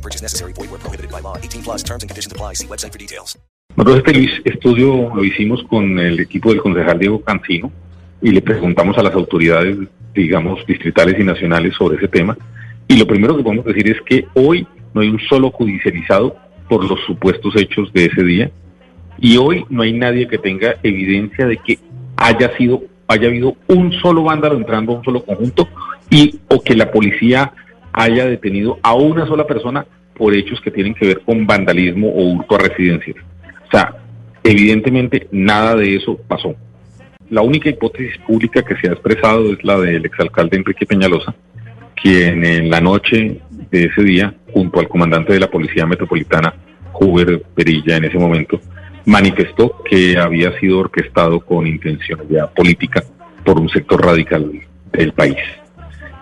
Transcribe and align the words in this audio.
No 0.00 0.08
purchase 0.08 0.22
necessary. 0.22 0.52
Void 0.54 0.70
where 0.70 0.80
prohibited 0.80 1.10
by 1.10 1.20
law. 1.20 1.36
18 1.36 1.62
plus 1.62 1.82
terms 1.82 2.02
and 2.02 2.08
conditions 2.08 2.32
apply. 2.32 2.54
See 2.54 2.66
website 2.66 2.92
for 2.92 2.98
details. 2.98 3.38
Nosotros 3.76 4.02
este 4.06 4.50
estudio 4.50 5.14
lo 5.14 5.22
hicimos 5.22 5.62
con 5.64 5.98
el 5.98 6.18
equipo 6.18 6.50
del 6.50 6.60
concejal 6.60 6.98
Diego 6.98 7.20
Cancino 7.20 7.70
y 8.22 8.30
le 8.30 8.40
preguntamos 8.40 8.96
a 8.98 9.02
las 9.02 9.14
autoridades, 9.14 9.76
digamos, 10.14 10.66
distritales 10.66 11.20
y 11.20 11.24
nacionales 11.24 11.74
sobre 11.76 11.98
ese 11.98 12.08
tema. 12.08 12.36
Y 12.88 12.96
lo 12.96 13.06
primero 13.06 13.36
que 13.36 13.42
podemos 13.42 13.64
decir 13.64 13.88
es 13.90 14.00
que 14.02 14.26
hoy 14.34 14.66
no 14.94 15.02
hay 15.02 15.10
un 15.10 15.20
solo 15.28 15.50
judicializado 15.50 16.34
por 16.68 16.84
los 16.84 16.98
supuestos 17.06 17.54
hechos 17.56 17.92
de 17.92 18.06
ese 18.06 18.24
día. 18.24 18.50
Y 19.18 19.36
hoy 19.36 19.66
no 19.68 19.82
hay 19.82 19.92
nadie 19.92 20.26
que 20.26 20.38
tenga 20.38 20.76
evidencia 20.82 21.46
de 21.46 21.58
que 21.58 21.78
haya 22.16 22.56
sido, 22.56 22.82
haya 23.06 23.28
habido 23.28 23.54
un 23.68 23.92
solo 24.00 24.24
vándalo 24.24 24.56
entrando 24.56 24.92
a 24.92 24.96
un 24.96 25.04
solo 25.04 25.22
conjunto 25.22 25.68
y 26.08 26.40
o 26.48 26.60
que 26.60 26.74
la 26.74 26.90
policía 26.90 27.52
haya 27.92 28.26
detenido 28.26 28.78
a 28.82 28.94
una 28.94 29.26
sola 29.26 29.46
persona 29.46 29.86
por 30.14 30.34
hechos 30.34 30.60
que 30.60 30.70
tienen 30.70 30.94
que 30.94 31.06
ver 31.06 31.20
con 31.20 31.46
vandalismo 31.46 32.08
o 32.08 32.32
hurto 32.32 32.54
a 32.56 32.58
residencias. 32.58 33.16
O 33.66 33.70
sea, 33.70 33.96
evidentemente 34.44 35.28
nada 35.30 35.74
de 35.74 35.96
eso 35.96 36.18
pasó. 36.28 36.54
La 37.30 37.42
única 37.42 37.70
hipótesis 37.70 38.18
pública 38.26 38.62
que 38.62 38.76
se 38.76 38.88
ha 38.88 38.92
expresado 38.92 39.52
es 39.52 39.62
la 39.64 39.78
del 39.78 40.04
exalcalde 40.04 40.56
Enrique 40.56 40.84
Peñalosa, 40.84 41.34
quien 41.94 42.44
en 42.44 42.70
la 42.70 42.80
noche 42.80 43.40
de 43.70 43.84
ese 43.84 44.02
día, 44.02 44.34
junto 44.52 44.80
al 44.80 44.88
comandante 44.88 45.32
de 45.32 45.40
la 45.40 45.50
Policía 45.50 45.86
Metropolitana, 45.86 46.54
Huber 46.92 47.42
Perilla, 47.54 47.96
en 47.96 48.04
ese 48.04 48.18
momento, 48.18 48.60
manifestó 49.06 49.82
que 49.88 50.18
había 50.18 50.58
sido 50.58 50.80
orquestado 50.80 51.40
con 51.40 51.66
intencionalidad 51.66 52.52
política 52.52 53.02
por 53.44 53.58
un 53.58 53.68
sector 53.68 54.04
radical 54.04 54.50
del 54.92 55.12
país. 55.12 55.38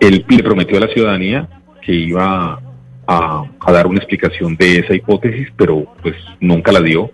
Él 0.00 0.24
le 0.28 0.42
prometió 0.42 0.78
a 0.78 0.80
la 0.80 0.88
ciudadanía 0.88 1.48
que 1.82 1.92
iba 1.92 2.60
a, 3.06 3.44
dar 3.66 3.86
una 3.86 3.98
explicación 3.98 4.56
de 4.56 4.78
esa 4.78 4.94
hipótesis, 4.94 5.48
pero 5.56 5.86
pues 6.00 6.14
nunca 6.40 6.72
la 6.72 6.80
dio. 6.80 7.10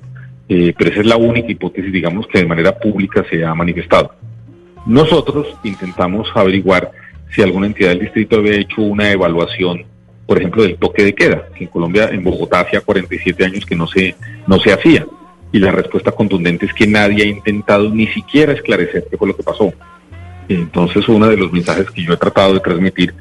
Eh, 0.49 0.73
pero 0.77 0.91
esa 0.91 1.01
es 1.01 1.07
la 1.07 1.17
única 1.17 1.51
hipótesis, 1.51 1.93
digamos, 1.93 2.27
que 2.27 2.39
de 2.39 2.47
manera 2.47 2.79
pública 2.79 3.25
se 3.29 3.45
ha 3.45 3.55
manifestado. 3.55 4.13
Nosotros 4.87 5.47
intentamos 5.63 6.29
averiguar 6.35 6.91
si 7.35 7.43
alguna 7.43 7.67
entidad 7.67 7.91
del 7.91 8.01
distrito 8.01 8.37
había 8.37 8.55
hecho 8.55 8.81
una 8.81 9.11
evaluación, 9.11 9.85
por 10.27 10.39
ejemplo, 10.39 10.63
del 10.63 10.77
toque 10.77 11.05
de 11.05 11.15
queda, 11.15 11.49
que 11.55 11.65
en 11.65 11.71
Colombia, 11.71 12.09
en 12.11 12.25
Bogotá, 12.25 12.61
hacía 12.61 12.81
47 12.81 13.45
años 13.45 13.67
que 13.67 13.77
no 13.77 13.87
se, 13.87 14.15
no 14.47 14.59
se 14.59 14.73
hacía. 14.73 15.07
Y 15.53 15.59
la 15.59 15.73
respuesta 15.73 16.13
contundente 16.13 16.67
es 16.67 16.73
que 16.73 16.87
nadie 16.87 17.25
ha 17.25 17.27
intentado 17.27 17.91
ni 17.91 18.07
siquiera 18.09 18.53
esclarecer 18.53 19.07
qué 19.11 19.17
fue 19.17 19.29
lo 19.29 19.37
que 19.37 19.43
pasó. 19.43 19.73
Entonces, 20.49 21.07
uno 21.09 21.29
de 21.29 21.37
los 21.37 21.53
mensajes 21.53 21.91
que 21.91 22.03
yo 22.03 22.15
he 22.15 22.17
tratado 22.17 22.55
de 22.55 22.61
transmitir 22.61 23.15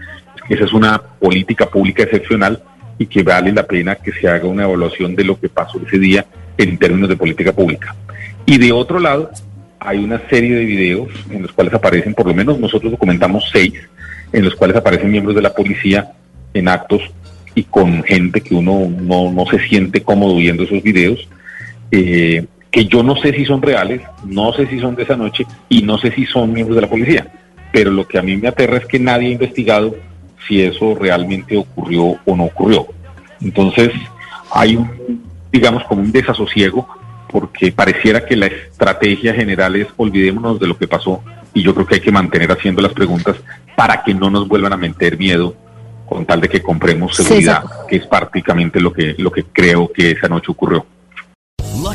esa 0.50 0.66
es 0.66 0.74
una 0.74 1.02
política 1.02 1.66
pública 1.66 2.04
excepcional 2.04 2.62
y 2.98 3.06
que 3.06 3.24
vale 3.24 3.52
la 3.52 3.64
pena 3.64 3.96
que 3.96 4.12
se 4.12 4.28
haga 4.28 4.48
una 4.48 4.64
evaluación 4.64 5.16
de 5.16 5.24
lo 5.24 5.40
que 5.40 5.50
pasó 5.50 5.80
ese 5.86 6.00
día 6.00 6.26
en 6.58 6.78
términos 6.78 7.10
de 7.10 7.16
política 7.16 7.52
pública. 7.52 7.96
Y 8.46 8.58
de 8.58 8.72
otro 8.72 9.00
lado, 9.00 9.30
hay 9.80 10.04
una 10.04 10.22
serie 10.30 10.56
de 10.56 10.66
videos 10.66 11.10
en 11.30 11.44
los 11.44 11.52
cuales 11.52 11.74
aparecen, 11.74 12.14
por 12.14 12.28
lo 12.28 12.34
menos 12.34 12.60
nosotros 12.60 12.92
documentamos 12.92 13.50
seis, 13.52 13.74
en 14.34 14.44
los 14.44 14.56
cuales 14.56 14.76
aparecen 14.76 15.12
miembros 15.12 15.36
de 15.36 15.42
la 15.42 15.54
policía 15.54 16.12
en 16.54 16.68
actos 16.68 17.02
y 17.56 17.64
con 17.64 18.04
gente 18.04 18.42
que 18.42 18.56
uno 18.56 18.88
no, 18.90 19.32
no 19.32 19.46
se 19.46 19.60
siente 19.68 20.02
cómodo 20.02 20.36
viendo 20.38 20.64
esos 20.64 20.82
videos. 20.82 21.28
Eh, 21.92 22.46
que 22.72 22.86
yo 22.86 23.02
no 23.02 23.16
sé 23.16 23.34
si 23.34 23.46
son 23.46 23.62
reales, 23.62 24.02
no 24.26 24.52
sé 24.54 24.68
si 24.68 24.80
son 24.80 24.96
de 24.96 25.04
esa 25.04 25.16
noche 25.16 25.46
y 25.70 25.82
no 25.84 25.98
sé 25.98 26.12
si 26.12 26.26
son 26.26 26.54
miembros 26.54 26.76
de 26.76 26.82
la 26.82 26.90
policía. 26.90 27.28
Pero 27.72 27.92
lo 27.92 28.08
que 28.08 28.18
a 28.18 28.22
mí 28.22 28.38
me 28.38 28.48
aterra 28.48 28.78
es 28.78 28.86
que 28.86 29.00
nadie 29.00 29.30
ha 29.30 29.32
investigado 29.32 29.96
si 30.48 30.62
eso 30.62 30.96
realmente 30.96 31.58
ocurrió 31.58 32.18
o 32.26 32.36
no 32.36 32.46
ocurrió. 32.46 32.88
Entonces, 33.42 33.92
hay 34.52 34.76
un, 34.76 35.24
digamos, 35.52 35.84
como 35.86 36.02
un 36.02 36.12
desasosiego 36.12 36.88
porque 37.30 37.72
pareciera 37.72 38.26
que 38.26 38.36
la 38.36 38.48
estrategia 38.48 39.34
general 39.34 39.76
es 39.76 39.88
olvidémonos 39.98 40.60
de 40.60 40.68
lo 40.68 40.78
que 40.78 40.88
pasó 40.88 41.22
y 41.54 41.62
yo 41.62 41.74
creo 41.74 41.86
que 41.86 41.96
hay 41.96 42.02
que 42.02 42.12
mantener 42.12 42.52
haciendo 42.52 42.82
las 42.82 42.94
preguntas 42.94 43.36
para 43.76 44.04
que 44.04 44.14
no 44.14 44.30
nos 44.30 44.48
vuelvan 44.48 44.74
a 44.74 44.78
meter 44.78 45.18
miedo 45.18 45.56
con 46.06 46.26
tal 46.26 46.40
de 46.40 46.50
que 46.50 46.62
compremos 46.62 47.16
seguridad, 47.16 47.64
que 47.88 47.98
es 47.98 48.08
prácticamente 48.08 48.80
lo 48.80 48.94
que, 48.94 49.16
lo 49.18 49.32
que 49.32 49.44
creo 49.44 49.92
que 49.92 50.12
esa 50.12 50.30
noche 50.30 50.52
ocurrió. 50.52 50.86